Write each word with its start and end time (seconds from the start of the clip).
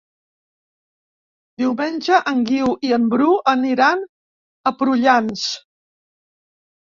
Diumenge 1.63 2.21
en 2.31 2.39
Guiu 2.51 2.71
i 2.89 2.89
en 2.97 3.05
Bru 3.11 3.29
aniran 3.53 4.01
a 4.71 4.75
Prullans. 4.81 5.45